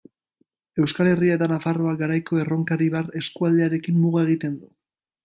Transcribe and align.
Euskal 0.83 1.09
Herria 1.09 1.35
eta 1.39 1.49
Nafarroa 1.51 1.93
Garaiko 1.99 2.39
Erronkaribar 2.45 3.13
eskualdearekin 3.21 3.97
muga 4.07 4.25
egiten 4.29 4.57
du. 4.65 4.73